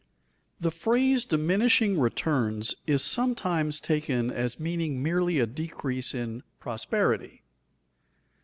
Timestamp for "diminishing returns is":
1.25-3.03